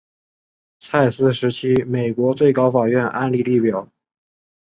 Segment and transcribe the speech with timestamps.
[0.79, 3.87] 蔡斯时期美国最高法院案例列表